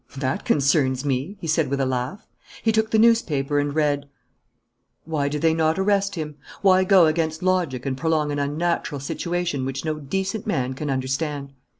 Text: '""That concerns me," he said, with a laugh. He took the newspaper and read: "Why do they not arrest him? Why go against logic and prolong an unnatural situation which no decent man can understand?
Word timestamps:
'""That 0.17 0.45
concerns 0.45 1.05
me," 1.05 1.37
he 1.39 1.45
said, 1.45 1.67
with 1.69 1.79
a 1.79 1.85
laugh. 1.85 2.25
He 2.63 2.71
took 2.71 2.89
the 2.89 2.97
newspaper 2.97 3.59
and 3.59 3.75
read: 3.75 4.09
"Why 5.05 5.29
do 5.29 5.37
they 5.37 5.53
not 5.53 5.77
arrest 5.77 6.15
him? 6.15 6.37
Why 6.63 6.83
go 6.83 7.05
against 7.05 7.43
logic 7.43 7.85
and 7.85 7.95
prolong 7.95 8.31
an 8.31 8.39
unnatural 8.39 8.99
situation 8.99 9.63
which 9.63 9.85
no 9.85 9.99
decent 9.99 10.47
man 10.47 10.73
can 10.73 10.89
understand? 10.89 11.53